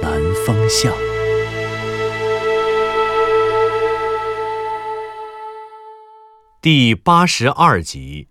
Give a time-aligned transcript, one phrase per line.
[0.00, 0.12] 南
[0.46, 0.92] 风向》
[6.60, 8.28] 第八十二集。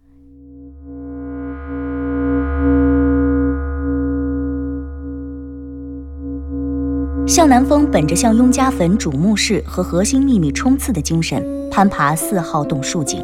[7.27, 13.23] 向南风本着向雍家坟主墓室和核心秘密冲刺的精神，攀爬四号洞竖井，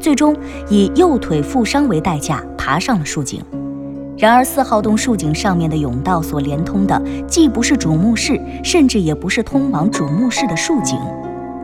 [0.00, 0.34] 最终
[0.70, 3.44] 以右腿负伤为代价爬上了竖井。
[4.24, 10.98] 然而，四号洞竖井上面的甬道所连通的，既不是主墓室，甚至也不是通往主墓室的竖井，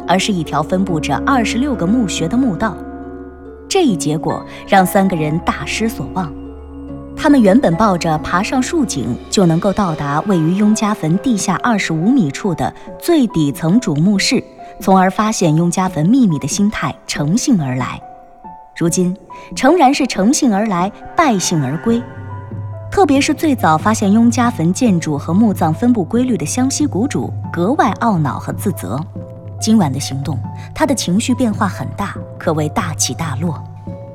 [0.07, 2.77] 而是一条分布着二十六个墓穴的墓道。
[3.67, 6.31] 这一结果让三个人大失所望。
[7.17, 14.45] 他们原本抱着爬上竖井就能够到达位于雍家坟地下二十五米处的最底层主墓室，
[14.83, 17.99] 从而发现雍家坟秘密的心态乘兴而来。
[18.77, 19.17] 如今
[19.57, 22.03] 诚然是乘兴而来，败兴而归。
[22.91, 29.01] 特别是最早发现雍家坟建筑和墓葬分布规律的湘西谷主，格外懊恼和自责。
[29.61, 30.37] 今晚的行动，
[30.75, 33.63] 他的情绪变化很大，可谓大起大落。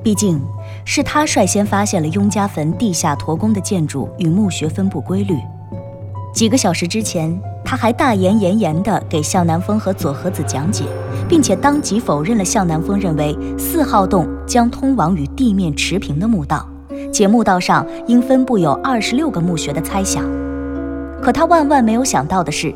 [0.04, 0.42] 毕竟，
[0.84, 5.40] 是他率先发现了雍家坟地下驼宫的建筑与墓穴分布规律。
[6.34, 10.84] 几个小时之前，他还大言炎炎地给向南风和左和子讲解，
[11.30, 16.68] 并且当即否认了向南风认为四号洞将通往与地面持平的墓道，
[17.16, 20.22] 且墓道上应分布有二十六个墓穴的猜想。
[21.22, 22.76] 可他万万没有想到的是，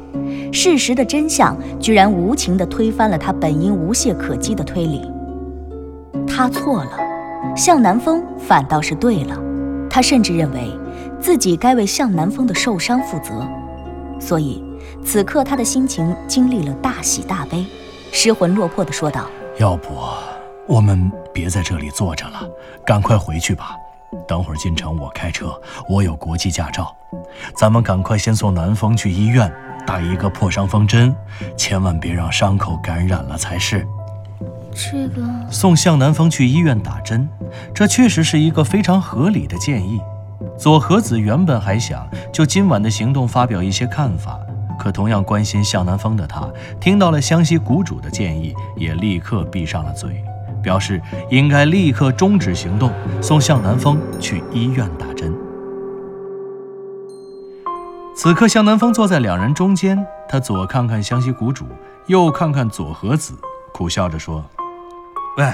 [0.54, 5.12] 事实的真相居然无情地推翻了他本应无懈可击的推理。
[6.26, 6.92] 他错了。
[7.56, 9.38] 向南风反倒是对了，
[9.90, 10.72] 他甚至认为
[11.20, 13.46] 自己该为向南风的受伤负责，
[14.20, 14.64] 所以
[15.04, 17.66] 此刻他的心情经历了大喜大悲，
[18.12, 19.26] 失魂落魄地说道
[19.60, 19.90] ：“要不
[20.68, 22.42] 我们别在这里坐着了，
[22.86, 23.76] 赶快回去吧。
[24.28, 26.96] 等会儿进城我开车，我有国际驾照，
[27.56, 29.52] 咱们赶快先送南风去医院
[29.86, 31.16] 打一个破伤风针，
[31.58, 33.88] 千万别让伤口感染了才是。”
[34.72, 37.28] 这个送向南风去医院打针，
[37.74, 40.00] 这确实是一个非常合理的建议。
[40.58, 44.40] 左和子原本还想就今晚的行动发表一些看法，
[44.78, 46.48] 可同样关心向南风的他，
[46.80, 50.24] 听到了湘西谷主的建议，也立刻闭上了嘴，
[50.62, 55.34] 表示应该立刻终止行动，送向南风去医院打针。
[58.16, 61.66] 此刻，向南风坐在两人中间，他左看看湘西谷主，
[62.08, 63.34] 右看看左和子，
[63.72, 64.44] 苦笑着说。
[65.38, 65.54] 喂，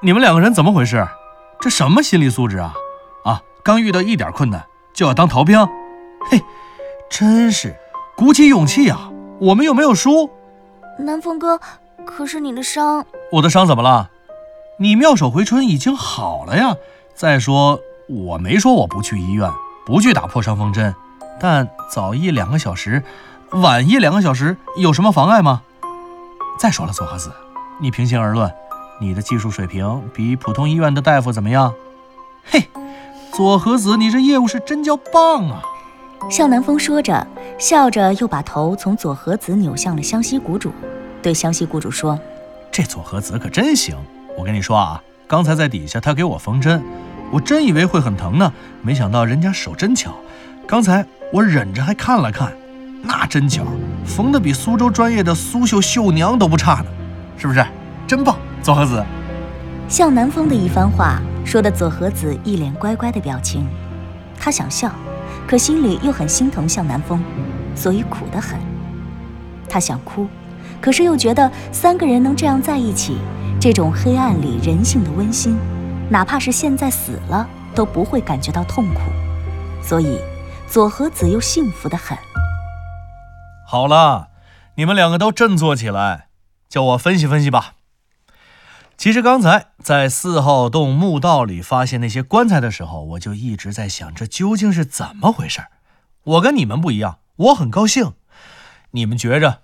[0.00, 1.04] 你们两个人怎么回事？
[1.60, 2.74] 这什么心理素质啊？
[3.24, 5.58] 啊，刚遇到一点困难就要当逃兵？
[6.30, 6.40] 嘿，
[7.10, 7.74] 真是
[8.16, 9.10] 鼓起勇气呀！
[9.40, 10.30] 我们又没有输。
[10.98, 11.58] 南风哥，
[12.06, 13.04] 可是你的伤……
[13.32, 14.10] 我的伤怎么了？
[14.78, 16.76] 你妙手回春已经好了呀。
[17.14, 19.48] 再说我没说我不去医院，
[19.86, 20.94] 不去打破伤风针，
[21.40, 23.02] 但早一两个小时，
[23.52, 25.62] 晚一两个小时有什么妨碍吗？
[26.58, 27.32] 再说了，左和子，
[27.80, 28.52] 你平心而论。
[29.00, 31.74] 你的技术水平比普通医院的大夫怎么样？
[32.44, 32.68] 嘿，
[33.32, 35.62] 左和子，你这业务是真叫棒啊！
[36.30, 37.26] 向南风说着，
[37.58, 40.72] 笑着又把头从左和子扭向了湘西谷主，
[41.24, 42.20] 对湘西雇主说
[42.70, 43.96] ：“这左和子可真行！
[44.36, 46.82] 我跟你说啊，刚才在底下他给我缝针，
[47.32, 48.52] 我真以为会很疼呢，
[48.82, 50.14] 没想到人家手真巧。
[50.66, 51.02] 刚才
[51.32, 52.52] 我忍着还看了看，
[53.00, 53.64] 那针脚
[54.04, 56.86] 缝的比苏州专业的苏绣绣娘都不差呢，
[57.38, 57.64] 是不是？
[58.06, 59.02] 真棒！”左和子，
[59.88, 63.66] 向南风的一番话说的左和子一脸乖乖的表情，
[64.38, 64.92] 他想笑，
[65.48, 67.24] 可心里又很心疼向南风，
[67.74, 68.60] 所以苦得很。
[69.66, 70.28] 他想哭，
[70.84, 73.16] 可是又觉得三个人能这样在一起，
[73.58, 75.56] 这种黑暗里人性的温馨，
[76.10, 79.00] 哪怕是现在死了都不会感觉到痛苦，
[79.82, 80.20] 所以
[80.68, 82.18] 左和子又幸福的很。
[83.66, 84.28] 好了，
[84.74, 86.26] 你们两个都振作起来，
[86.68, 87.76] 叫我分析分析吧。
[88.98, 95.62] 其实刚才在四号洞墓道里发现那些棺材的时候，我就一直在想，这究竟是怎么回事？
[96.24, 98.12] 我跟你们不一样，我很高兴。
[98.90, 99.62] 你们觉着，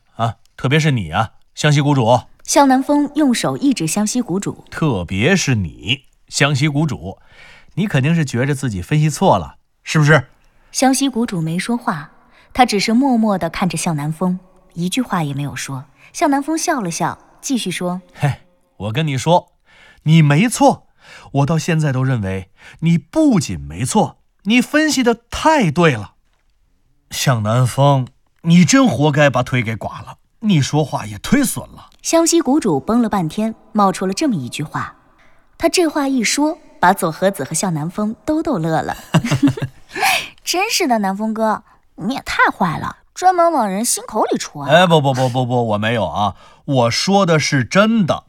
[0.61, 2.21] 特别是你啊，湘西谷主。
[2.45, 7.17] 向南风用手一指湘西谷主，特别是你，湘西谷主，
[7.77, 10.27] 你肯定是觉着自己分析错了，是不是？
[10.71, 12.11] 湘西谷主没说话，
[12.53, 14.39] 他只是默默地看着向南风，
[14.75, 15.87] 一句话也没有说。
[16.13, 18.41] 向南风笑了笑，继续说：“嘿，
[18.77, 19.53] 我跟你说，
[20.03, 20.89] 你没错。
[21.33, 26.17] 我到现在都认为你不仅没错，你分析的太对了。
[27.11, 28.07] 向南风，
[28.43, 30.19] 你真活该把腿给剐了。
[30.41, 34.97] 你说话也忒损了。”湘西谷主崩了半天，冒出了这么一句话。
[35.59, 38.97] 他这话一说，把左和子和向南风都逗乐了。
[40.43, 41.63] 真是的，南风哥，
[41.97, 42.97] 你也太坏了。
[43.13, 44.65] 专门往人心口里戳！
[44.65, 48.25] 哎，不不不不不，我没有啊，我说的是真的。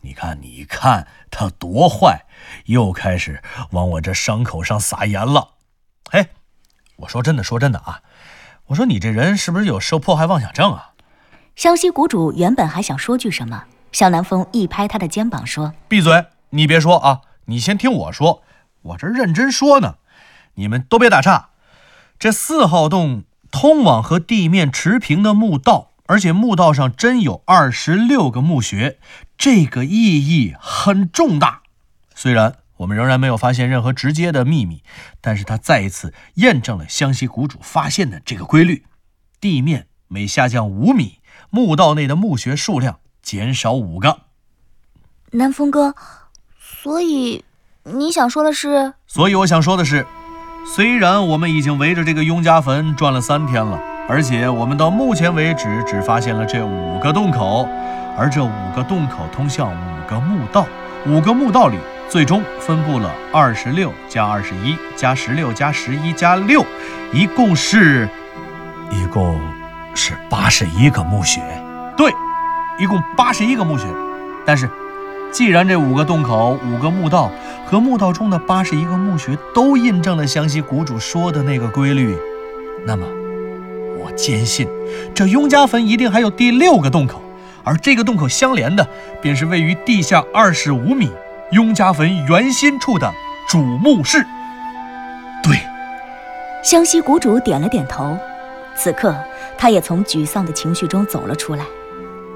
[0.00, 2.24] 你看，你看他多坏，
[2.64, 3.42] 又开始
[3.72, 5.50] 往我这伤口上撒盐了。
[6.12, 6.28] 哎，
[6.96, 8.00] 我说真的，说真的啊，
[8.68, 10.92] 我说你这人是不是有受迫害妄想症啊？
[11.56, 18.42] 湘西谷主原本还想说句什么，向南风一拍他的肩膀说：“闭嘴，你别说啊，你先听我说，
[18.82, 19.94] 我这认真说呢，
[20.56, 21.48] 你们都别打岔。
[22.18, 28.98] 这四号洞。”通往和地面持平的墓道，而且墓道上真有二十六个墓穴，
[29.38, 31.62] 这个意义很重大。
[32.14, 34.82] 虽然我们仍然没有发现任何直接的秘密，
[35.22, 38.84] 但是它再一次验证了湘西谷主发现的这个规律：
[39.40, 41.20] 地面每下降五米，
[41.50, 44.20] 墓道内的墓穴数量减少五个。
[45.32, 45.94] 南风哥，
[46.58, 47.44] 所以
[47.84, 48.94] 你想说的是？
[49.06, 50.06] 所以我想说的是。
[50.74, 57.68] 虽然我们已经围着这个雍家坟转了三天了，而且我们到目前为止只发现了这五个洞口，
[58.18, 60.66] 而这五个洞口通向五个墓道，
[61.06, 61.78] 五个墓道里
[62.08, 66.66] 最终分布了二十六加二十一加十六加十一加六，
[67.12, 68.08] 一共是，
[68.90, 69.40] 一共
[69.96, 71.40] 是八十一个墓穴。
[71.96, 72.12] 对，
[72.78, 73.86] 一共八十一个墓穴。
[74.44, 74.70] 但是，
[75.32, 77.32] 既然这五个洞口、五个墓道。
[77.68, 82.16] 和墓道中的八十一个墓穴都印证了湘西谷主说的那个规律，
[82.86, 83.04] 那么
[83.98, 84.68] 我坚信
[85.12, 87.20] 这雍家坟一定还有第六个洞口，
[87.64, 88.86] 而这个洞口相连的
[89.20, 91.10] 便是位于地下二十五米
[91.50, 93.12] 雍家坟圆心处的
[93.48, 94.24] 主墓室。
[95.42, 95.58] 对，
[96.62, 98.16] 湘西谷主点了点头，
[98.76, 99.12] 此刻
[99.58, 101.64] 他也从沮丧的情绪中走了出来。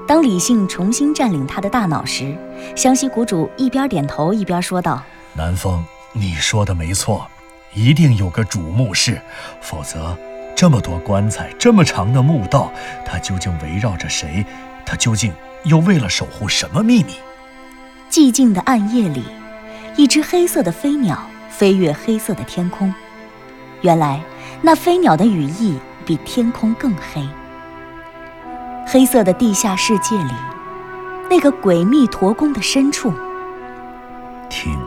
[0.07, 2.35] 当理性重新占领他的大脑时，
[2.75, 5.01] 湘西谷主一边点头一边说道。
[5.33, 7.25] 南风，你说的没错，
[7.73, 9.21] 一定有个主墓室，
[9.61, 10.17] 否则
[10.55, 12.71] 这么多棺材，这么长的墓道，
[13.05, 14.45] 它究竟围绕着谁？
[14.85, 15.31] 它究竟
[15.63, 17.13] 又为了守护什么秘密？
[18.09, 19.23] 寂静的暗夜里，
[19.95, 21.17] 一只黑色的飞鸟
[21.49, 22.93] 飞越黑色的天空。
[23.79, 24.21] 原来，
[24.61, 25.77] 那飞鸟的羽翼
[26.11, 27.25] 比天空更黑。
[28.85, 30.33] 黑色的地下世界里，
[31.29, 33.13] 那个诡秘驼宫的深处，
[34.49, 34.77] 听。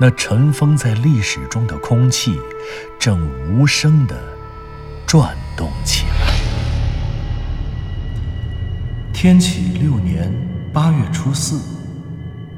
[0.00, 2.40] 那尘封在历史中的空气，
[2.98, 4.16] 正无声的
[5.06, 6.32] 转动起来。
[9.12, 10.32] 天启六年
[10.72, 11.60] 八月初四，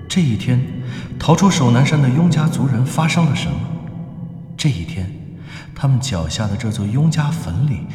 [0.08, 0.64] 这一天，
[1.18, 3.58] 逃出守南山的雍家族人发生了什么？
[4.56, 5.12] 这一天，
[5.78, 7.86] 他们脚下的这座雍家坟里，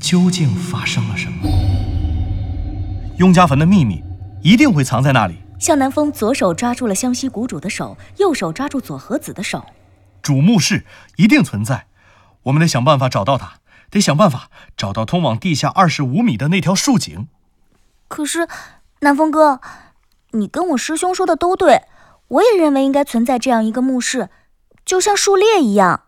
[0.00, 1.48] 究竟发生了什么？
[3.18, 4.02] 雍家坟的秘密
[4.42, 5.38] 一定会藏在那里。
[5.60, 9.64] 向南风左手抓住了湘西谷主的手，右手抓住左和子的手。
[10.20, 10.84] 主墓室
[11.16, 11.86] 一定存在，
[12.42, 13.54] 我们得想办法找到它，
[13.90, 17.28] 得想办法找到通往地下二十五米的那条竖井。
[18.08, 18.48] 可是，
[19.00, 19.60] 南风哥，
[20.32, 21.82] 你跟我师兄说的都对，
[22.26, 24.28] 我也认为应该存在这样一个墓室，
[24.84, 26.03] 就像数列一样，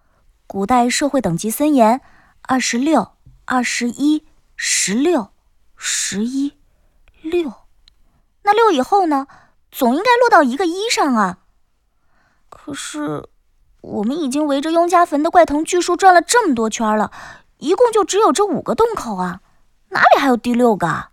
[0.47, 2.01] 古代社会等级森严，
[2.43, 3.13] 二十六、
[3.45, 4.25] 二十一、
[4.57, 5.31] 十六、
[5.77, 6.55] 十一、
[7.23, 7.53] 六，
[8.43, 9.27] 那六以后呢？
[9.73, 11.41] 总应该落到一个一上啊！
[12.49, 13.29] 可是
[13.83, 17.11] 我们已经围着雍家坟的怪藤巨树转了这么多圈了，
[17.59, 19.41] 一共就只有这五个洞口啊，
[19.91, 21.09] 哪里还有第六个？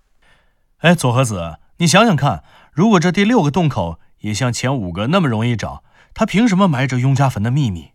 [0.77, 7.92] 哎，左和子，你想想看，如果这第六个洞口也像前五个那么容易找，他凭什么埋着雍家坟的秘密？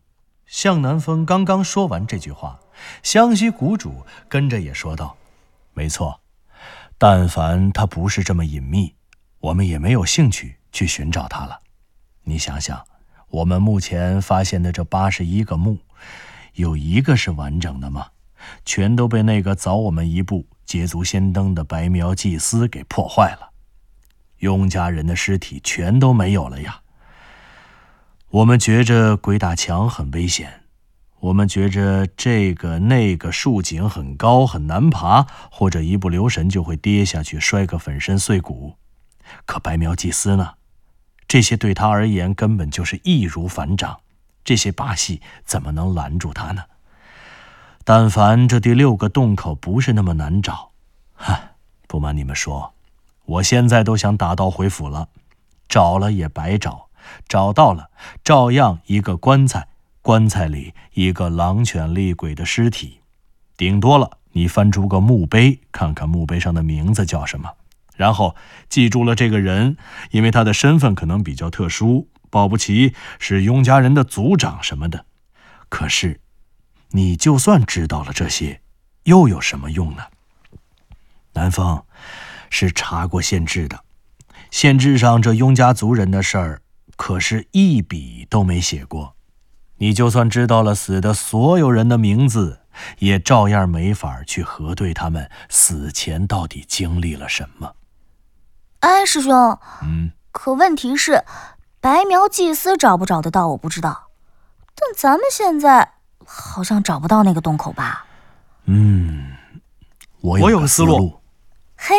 [0.49, 2.59] 向南风刚刚说完这句话，
[3.05, 5.17] 湘西谷主跟着也说道
[5.75, 6.21] ：“没错，
[6.99, 8.95] 但凡他不是这么隐秘，
[9.39, 11.61] 我们也没有兴趣。”去寻找他了。
[12.25, 12.85] 你想想，
[13.29, 15.79] 我们目前发现的这八十一个墓，
[16.53, 18.09] 有一个是完整的吗？
[18.67, 23.51] 全都被那个早我们一步捷足先登的白苗祭司给破坏了。
[24.39, 26.83] 雍家人的尸体全都没有了呀。
[28.31, 30.65] 我们觉着鬼打墙很危险，
[31.21, 38.77] 我们觉着这个那个竖井很高很难爬，或者一不留神就会跌下去摔个粉身碎骨。
[39.47, 40.57] 可白苗祭司呢？
[41.27, 44.01] 这些对他而言根本就是易如反掌，
[44.45, 46.65] 这些把戏怎么能拦住他呢？
[47.83, 50.73] 但凡这第六个洞口不是那么难找，
[51.15, 51.53] 哈，
[51.87, 52.75] 不瞒你们说，
[53.25, 55.09] 我现在都想打道回府了。
[55.67, 56.88] 找了也白找，
[57.29, 57.91] 找到了
[58.23, 59.69] 照样一个棺材，
[60.03, 63.01] 棺材里一个狼犬厉鬼的尸体，
[63.57, 67.55] 顶多了你翻出个墓碑，看看墓碑上的名字叫什么，
[67.97, 68.37] 然后
[68.69, 69.77] 记住了这个人，
[70.11, 75.05] 因为他的身份可能比较特殊，保不齐是雍家人的族长什么的。
[75.69, 76.21] 可是，
[76.91, 78.61] 你就算知道了这些，
[79.05, 80.05] 又有什么用呢？
[81.35, 81.85] 南风
[82.51, 83.85] 是查过县志的。
[84.51, 86.63] 县志上这雍家族人的事儿，
[86.99, 89.15] 可是一笔都没写过。
[89.79, 92.63] 你就算知道了死的所有人的名字，
[92.99, 97.77] 也照样没法去核对他们死前到底经历了什么。
[98.81, 99.33] 哎，师兄，
[99.83, 101.25] 嗯，可问题是，
[101.81, 104.09] 白苗祭司找不找得到我不知道，
[104.75, 105.93] 但咱们现在
[106.27, 108.05] 好像找不到那个洞口吧？
[108.65, 109.33] 嗯，
[110.21, 111.21] 我有个思路。
[111.77, 111.95] 嘿。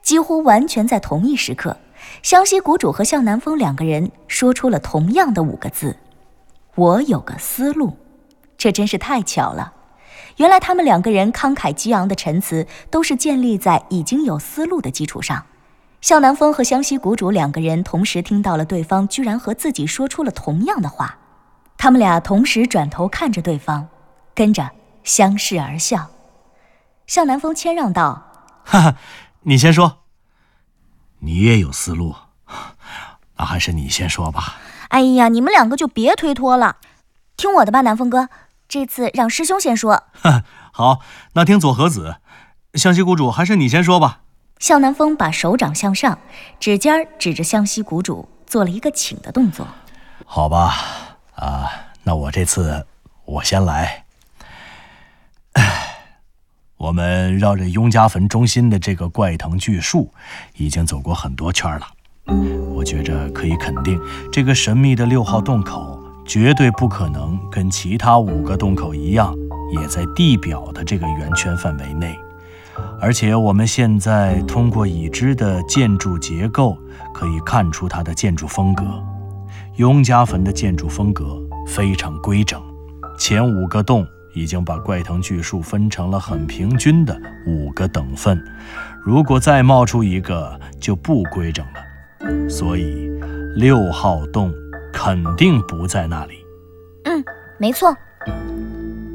[0.00, 1.76] 几乎完全在同一时刻，
[2.22, 5.96] 湘西谷主和向南风两个人说出了同样的五个字
[6.74, 7.96] ：“我有个思路。”
[8.58, 9.72] 这真是太巧了。
[10.36, 15.46] 原来他们两个人慷慨激昂的陈词，都是建立在已经有思路的基础上。
[16.00, 21.18] 向南风和湘西谷主两个人同时听到了对方居然和自己说出了同样的话，
[21.76, 23.88] 他们俩同时转头看着对方，
[24.34, 24.70] 跟着
[25.02, 26.08] 相视而笑。
[27.06, 28.30] 向南风谦让道
[28.64, 28.96] ：“哈哈。”
[29.42, 29.97] 你先说，
[31.20, 32.14] 你也有思路，
[33.36, 34.56] 那还是你先说吧。
[34.88, 36.76] 哎呀，你们两个就别推脱了，
[37.36, 38.28] 听我的吧，南风哥，
[38.68, 40.04] 这次让师兄先说。
[40.72, 41.00] 好，
[41.34, 42.16] 那听左和子，
[42.74, 44.20] 湘西谷主，还是你先说吧。
[44.58, 46.18] 向南风把手掌向上，
[46.58, 49.66] 指尖指着湘西谷主，做了一个请的动作。
[50.24, 50.74] 好吧，
[51.34, 51.70] 啊，
[52.02, 52.86] 那我这次
[53.24, 54.04] 我先来。
[56.78, 60.12] 我们绕着雍家坟中心的这个怪藤巨树，
[60.56, 61.86] 已经走过很多圈了。
[62.72, 69.34] 我觉着可以肯定，这个神秘的六号洞口绝对不可能跟其他五个洞口一样，
[69.72, 72.16] 也在地表的这个圆圈范围内。
[73.00, 76.78] 而且我们现在通过已知的建筑结构，
[77.12, 78.84] 可以看出它的建筑风格。
[79.76, 82.62] 雍家坟的建筑风格非常规整，
[83.18, 84.06] 前五个洞。
[84.38, 88.40] 已经把怪藤巨树分成了很平均的五个等份，
[89.04, 93.10] 如果再冒出一个就不规整了，所以
[93.56, 94.54] 六号洞
[94.92, 96.34] 肯定不在那里。
[97.04, 97.24] 嗯，
[97.58, 97.92] 没错。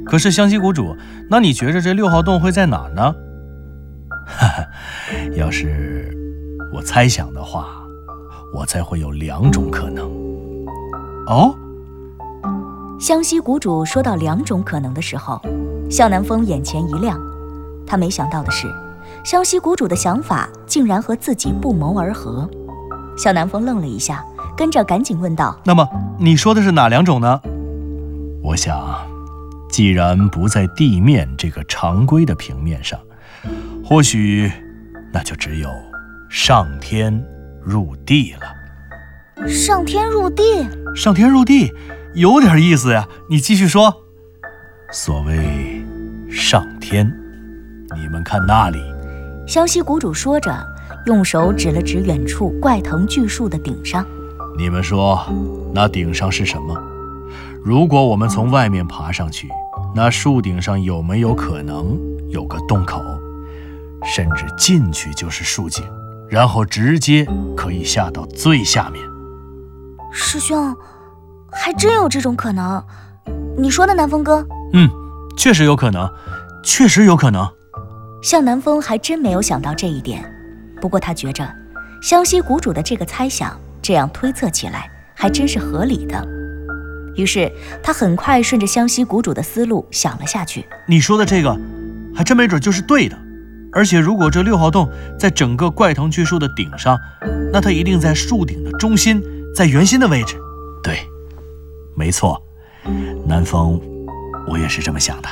[0.06, 0.96] 可是湘西谷主，
[1.30, 3.16] 那你觉着这六号洞会在哪儿呢？
[4.26, 4.68] 哈哈，
[5.38, 6.12] 要是
[6.74, 7.68] 我猜想的话，
[8.54, 10.06] 我猜会有两种可能。
[11.28, 11.58] 哦。
[13.04, 15.38] 湘西谷主说到两种可能的时候，
[15.92, 17.20] 向南风眼前一亮。
[17.86, 18.66] 他没想到的是，
[19.26, 22.50] 湘西谷主的想法竟然和自己不谋而合。
[23.18, 24.24] 向南风愣了一下，
[24.56, 25.86] 跟着赶紧问道：“那么
[26.18, 27.42] 你说的是哪两种呢？”
[28.42, 28.82] 我想，
[29.70, 32.98] 既然不在地面这个常规的平面上，
[33.84, 34.50] 或许
[35.12, 35.70] 那就只有
[36.30, 37.22] 上天
[37.62, 39.46] 入地了。
[39.46, 40.66] 上天入地？
[40.96, 41.70] 上天入地？
[42.16, 44.04] 有点意思呀，你继续说。
[44.92, 45.84] 所谓
[46.30, 47.12] 上天，
[47.96, 48.80] 你们看那里。
[49.48, 50.56] 湘西谷主说着，
[51.08, 54.06] 用手指了指远处怪藤巨树的顶上。
[54.56, 55.26] 你们说，
[55.74, 56.80] 那顶上是什么？
[57.64, 59.50] 如果我们从外面爬上去，
[59.96, 61.98] 那树顶上有没有可能
[62.30, 63.02] 有个洞口？
[64.06, 65.84] 甚至进去就是树井，
[66.30, 67.26] 然后直接
[67.58, 69.04] 可以下到最下面。
[70.12, 70.76] 师兄。
[71.54, 72.84] 还真有这种可能，
[73.58, 74.46] 你说的南风哥？
[74.74, 74.90] 嗯，
[75.38, 76.10] 确实有可能，
[76.64, 77.48] 确实有可能。
[78.22, 80.24] 向南风还真没有想到这一点，
[80.82, 81.48] 不过他觉着
[82.02, 86.26] 湘西谷主的这个猜想，这样推测起来还真是合理的。
[87.16, 87.52] 于是
[87.84, 90.66] 他很快顺着湘西谷主的思路想了下去。
[90.88, 91.56] 你说的这个，
[92.16, 93.18] 还真没准就是对的。
[93.72, 96.98] 而且如果这六号洞在整个怪藤巨树的顶上，
[97.52, 99.22] 那它一定在树顶的中心，
[99.56, 100.36] 在圆心的位置。
[100.82, 101.00] 对。
[101.96, 102.42] 没错，
[103.28, 103.80] 南风，
[104.48, 105.30] 我也是这么想的。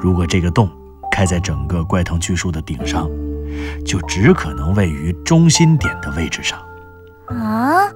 [0.00, 0.68] 如果这个洞
[1.10, 3.08] 开在整个怪藤巨树的顶上，
[3.84, 6.58] 就只可能位于中心点的位置上。
[7.26, 7.88] 啊，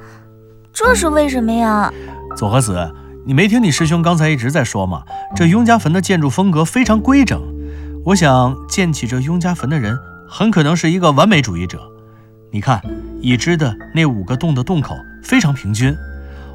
[0.73, 1.93] 这是为什么呀？
[2.37, 2.93] 左和子，
[3.27, 5.03] 你没听你师兄刚才一直在说吗？
[5.37, 7.41] 这雍家坟的建筑风格非常规整，
[8.07, 11.79] 我想建起这雍家坟的人很可能是一个完美主义者。
[12.51, 12.83] 你看，
[13.21, 15.95] 已知的那五个洞的洞口非常平均。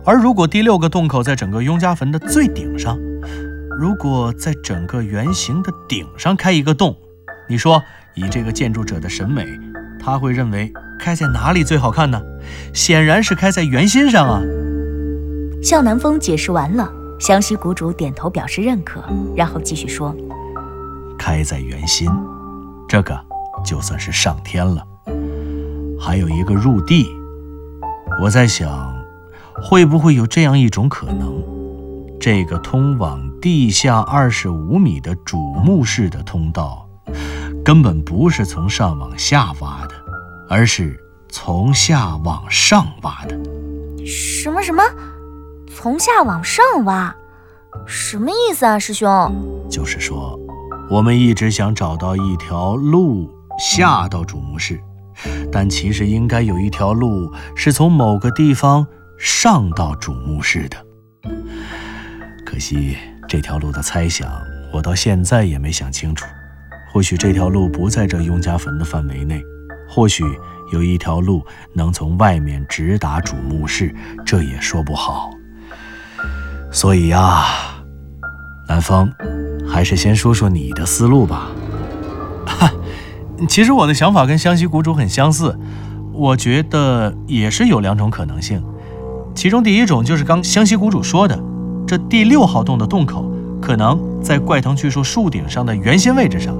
[0.07, 2.97] 而如果第六个洞口在整个雍家坟的最顶上，
[3.77, 6.95] 如果在整个圆形的顶上开一个洞，
[7.49, 7.83] 你说
[8.15, 9.45] 以这个建筑者的审美，
[9.99, 12.21] 他会认为开在哪里最好看呢？
[12.73, 14.39] 显然是开在圆心上啊。
[15.61, 19.03] 向南风解释完了，湘西谷主点头表示认可，
[19.35, 20.15] 然后继续说
[21.19, 22.09] ：“开在圆心，
[22.87, 23.13] 这个
[23.61, 24.81] 就算是上天了。
[25.99, 27.05] 还有一个入地，
[28.23, 28.69] 我在想，
[29.61, 31.43] 会不会有这样一种可能？
[32.19, 36.87] 这个通往地下二十五米的主墓室的通道，
[37.63, 39.93] 根本不是从上往下挖的，
[40.49, 40.99] 而是
[41.29, 43.37] 从下往上挖的。
[44.05, 44.83] 什么什么？”
[45.79, 47.15] 从下往上挖，
[47.85, 49.07] 什么意思啊，师兄？
[49.69, 50.37] 就是说，
[50.89, 54.81] 我们一直想找到一条路下到主墓室，
[55.51, 60.77] 但其实应该有一条路是从某个地方上到主墓室的。
[62.45, 62.97] 可惜
[63.27, 64.29] 这条路的猜想，
[64.71, 66.25] 我到现在也没想清楚。
[66.89, 69.41] 或许这条路不在这雍家坟的范围内，
[69.89, 70.23] 或许
[70.71, 73.93] 有一条路能从外面直达主墓室，
[74.25, 75.29] 这也说不好。
[76.71, 77.45] 所以呀，
[78.67, 79.11] 南风，
[79.67, 81.49] 还是先说说你的思路吧。
[82.45, 82.71] 哈，
[83.47, 85.57] 其实我的想法跟湘西谷主很相似，
[86.13, 88.63] 我觉得也是有两种可能性。
[89.37, 91.39] 其中第一种就是刚湘西谷主说的，
[91.85, 96.57] 这第六号洞的洞口可能在怪藤巨树树顶上的圆心位置上。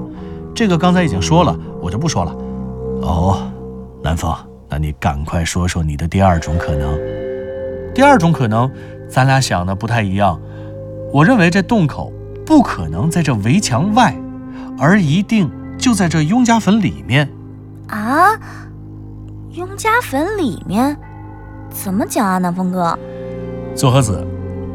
[0.54, 2.30] 这个刚才已经说了，我就不说了。
[3.02, 3.50] 哦，
[4.00, 4.32] 南风，
[4.68, 6.96] 那你赶快说说你的第二种可能。
[7.92, 8.70] 第二种可能。
[9.10, 10.38] 咱俩想的不太一样，
[11.14, 12.12] 我认为这洞口
[12.44, 14.14] 不可能在这围墙外，
[14.78, 17.26] 而一定就在这雍家坟里面。
[17.86, 18.38] 啊，
[19.52, 20.94] 雍家坟里面？
[21.70, 22.98] 怎么讲啊，南风哥？
[23.74, 24.26] 左和子，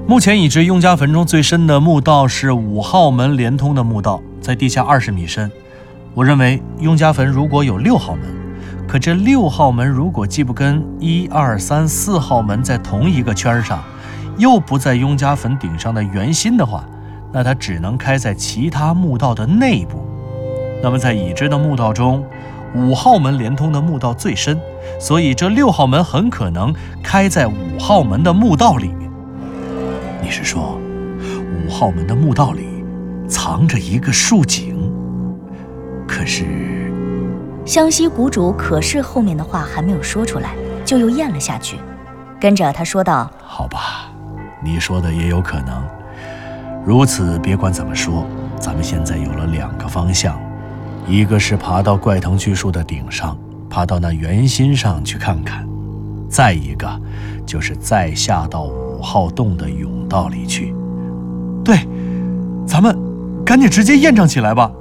[0.08, 5.52] 目前已知雍家坟中最深的墓道是五号门连通的墓道，在地下二十米深。
[6.14, 8.24] 我认为雍家坟如果有六号门，
[8.88, 13.84] 可这六号门如果既不跟一二三四号门在同一个圈上。
[14.36, 16.84] 又不在雍家坟顶上的圆心的话，
[17.32, 20.04] 那它只能开在其他墓道的内部。
[20.82, 22.26] 那么在已知的墓道中，
[22.76, 24.60] 五号门连通的墓道最深，
[25.00, 29.12] 所以这六号门很可能开在五号门的墓道里面。
[30.22, 30.80] 你是说，
[31.66, 32.84] 五号门的墓道里
[33.28, 34.92] 藏着一个竖井？
[36.08, 36.46] 可是，
[37.66, 41.78] 湘西谷主可是后面的话还没有说出来，就又咽了下去。
[42.40, 44.10] 跟着他说道：“好吧。”
[44.64, 45.84] 你说的也有可能，
[46.86, 48.26] 如此，别管怎么说，
[48.60, 50.40] 咱们现在有了两个方向，
[51.08, 53.38] 一个是爬到怪藤巨树的顶上，
[53.70, 55.64] 爬到那圆心上去看看；
[56.30, 56.88] 再一个，
[57.46, 60.74] 就是再下到五号洞的甬道里去。
[61.64, 61.78] 对，
[62.66, 62.98] 咱们
[63.46, 64.72] 赶紧直接验证起来吧。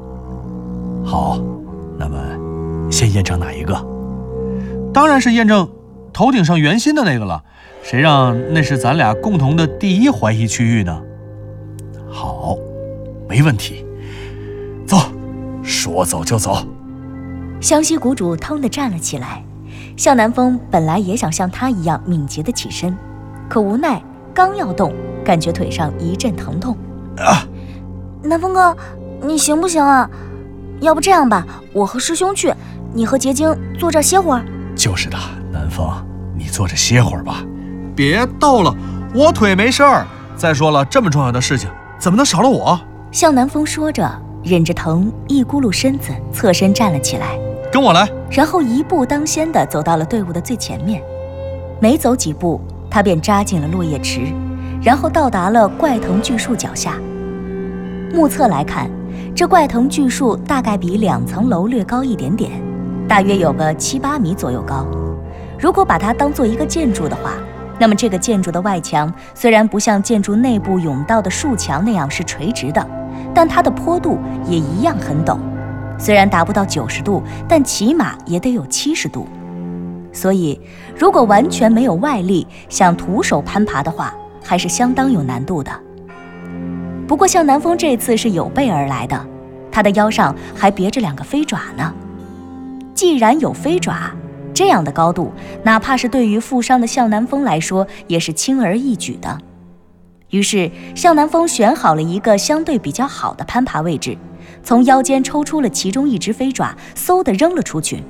[1.04, 1.38] 好，
[1.98, 2.18] 那么
[2.90, 3.74] 先验证哪一个？
[4.94, 5.68] 当然是验证
[6.12, 7.42] 头顶上圆心的那个了。
[7.82, 11.02] 谁让那是咱俩共同的第一怀疑区域呢？
[12.08, 12.56] 好，
[13.28, 13.84] 没问题。
[15.82, 16.64] 走，说走就走。
[17.60, 19.42] 湘西谷主腾地站了起来。
[19.96, 22.96] 向南风本来也想像他一样敏捷地起身，
[23.48, 24.92] 可无奈刚要动，
[25.24, 26.76] 感觉腿上一阵疼痛。
[27.18, 27.44] 啊！
[28.22, 28.74] 南风哥，
[29.20, 30.08] 你行不行啊？
[30.80, 32.52] 要不这样吧，我和师兄去，
[32.94, 34.44] 你和结晶坐这歇会儿。
[34.74, 35.18] 就是的，
[35.52, 35.86] 南风，
[36.36, 37.44] 你坐着歇会儿吧。
[37.94, 38.74] 别逗了，
[39.14, 40.06] 我腿没事儿。
[40.36, 41.68] 再说了，这么重要的事情，
[41.98, 42.80] 怎么能少了我？
[43.10, 44.10] 向南风说着，
[44.42, 47.38] 忍着疼，一咕噜身子，侧身站了起来。
[47.72, 48.08] 跟我来。
[48.30, 51.00] 然后一步当先的走到了队伍的最前面。
[51.80, 54.20] 没走几步，他便扎进了落叶池，
[54.82, 56.94] 然后到达了怪藤巨树脚下。
[58.12, 58.90] 目测来看，
[59.34, 62.50] 这怪藤巨树大概比两层楼略高一点点，
[63.08, 64.86] 大约有个七八米左右高。
[65.58, 67.34] 如果把它当做一个建筑的话，
[67.78, 72.86] 那么，这个建筑的外墙虽然不像建筑内部甬道的竖墙那样是垂直的，
[73.34, 75.36] 但它的坡度也一样很陡。
[75.98, 79.26] 虽然达不到九十度，但起码也得有七十度。
[80.12, 80.60] 所以，
[80.96, 84.12] 如果完全没有外力，想徒手攀爬的话，
[84.44, 85.72] 还是相当有难度的。
[87.08, 89.26] 不过，向南风这次是有备而来的，
[89.70, 91.92] 他的腰上还别着两个飞爪呢。
[92.94, 94.10] 既然有飞爪，
[94.54, 99.38] 这样的高度，哪怕是对于负伤的向南风来说，也是轻而易举的。
[100.30, 104.16] 于是，向南风选好了一个相对比较好的攀爬位置，
[104.62, 108.02] 从腰间抽出了其中一只飞爪，嗖地扔了出去。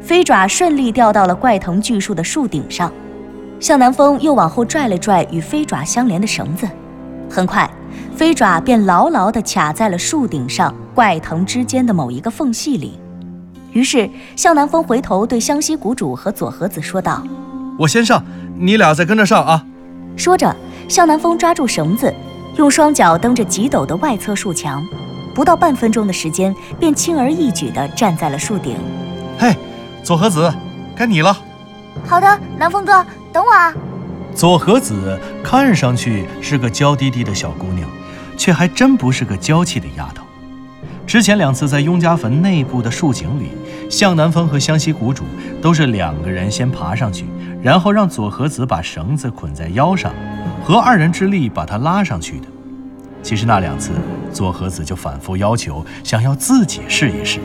[0.00, 2.92] 飞爪顺利掉到了怪藤巨树的树顶上。
[3.60, 6.68] 向南风又往后拽了拽与飞爪相连的绳子，
[7.28, 7.68] 很快，
[8.14, 13.00] 飞爪便牢牢地卡在了树顶上怪藤之间的某一个缝隙里。
[13.72, 17.22] 于是，向南风回头对湘西谷主和左和子说道
[17.78, 18.24] ：“我先上，
[18.58, 19.64] 你俩再跟着上啊。”
[20.16, 20.54] 说着，
[20.88, 22.12] 向南风抓住绳子，
[22.56, 24.82] 用双脚蹬着几陡的外侧树墙，
[25.34, 28.76] 不到半分钟的时间，便轻而易举地站在了树顶。
[29.38, 29.54] 嘿，
[30.02, 30.52] 左和子，
[30.96, 31.36] 该你了。
[32.06, 33.72] 好的，南风哥，等我啊。
[34.34, 37.88] 左和子看上去是个娇滴滴的小姑娘，
[38.36, 40.24] 却还真不是个娇气的丫头。
[41.08, 43.48] 之前两次在雍家坟内部的树井里，
[43.88, 45.24] 向南风和湘西谷主
[45.62, 47.24] 都是两个人先爬上去，
[47.62, 50.12] 然后让佐和子把绳子捆在腰上，
[50.62, 52.46] 合二人之力把他拉上去的。
[53.22, 53.92] 其实那两次，
[54.30, 57.40] 佐和子就反复要求想要自己试一试。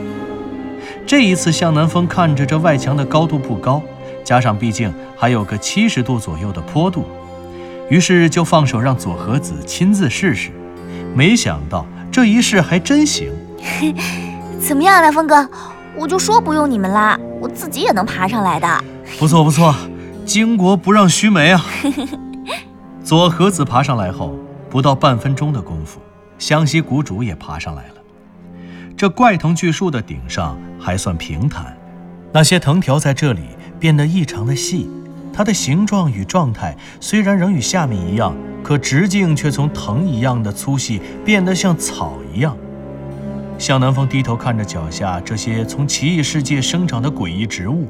[1.06, 3.82] 这一次，向南风看着这外墙的高度不高，
[4.22, 7.06] 加上毕竟还有个七十度左右的坡度，
[7.88, 10.50] 于是就放手让佐和子亲自试试。
[11.14, 13.32] 没想到这一试还真行。
[14.60, 15.48] 怎么样，南风哥？
[15.96, 18.84] 我就说不用你们拉，我自己也能爬上来的。
[19.18, 19.74] 不错不错，
[20.26, 21.64] 巾帼不让须眉啊！
[23.04, 24.34] 左和子爬上来后，
[24.68, 26.00] 不到半分钟的功夫，
[26.38, 27.94] 湘西谷主也爬上来了。
[28.96, 31.76] 这怪藤巨树的顶上还算平坦，
[32.32, 33.42] 那些藤条在这里
[33.78, 34.90] 变得异常的细，
[35.32, 42.56] 它的形状与状态虽然仍与下面一样，可直径却从藤一样的粗细变得像草一样。
[43.58, 47.88] 向南风低头看着脚下这些从奇异世界生长的诡异植物，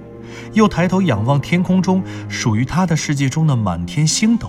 [0.53, 4.48] 又抬头仰望天空中属于他的世界中的满天星斗，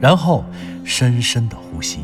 [0.00, 0.44] 然后
[0.84, 2.00] 深深的呼吸。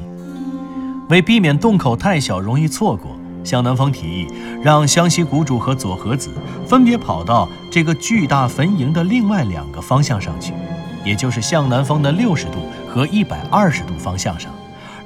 [1.09, 3.11] 为避免洞口太小容易错过，
[3.45, 4.27] 向南风提议
[4.63, 6.31] 让湘西谷主和左和子
[6.67, 10.55] 分别跑到这个巨大坟茔的另外两个方向上去，
[11.05, 14.51] 也就是向南风的六十度和一百二十度方向上。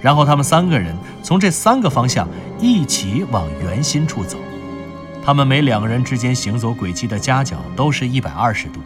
[0.01, 2.29] 然后他们三个人从这三个方向
[2.61, 4.39] 一起往圆心处走，
[5.25, 8.81] 他们每两个人之间行走轨迹的夹角都是一百二十度，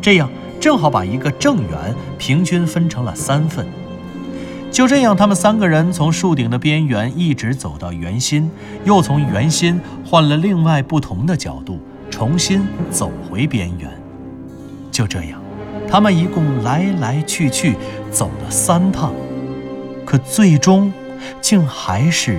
[0.00, 0.28] 这样
[0.60, 3.66] 正好把一个正圆平均分成了三份。
[4.70, 8.50] 就这样，他们三个人从树顶的边缘一直走到圆心，
[8.84, 11.78] 又从圆心换了另外不同的角度，
[12.10, 13.90] 重新走回边缘。
[14.90, 15.38] 就这样，
[15.86, 17.76] 他们一共来来去去
[18.10, 19.12] 走了三趟。
[20.06, 20.90] 可最终，
[21.40, 22.38] 竟还是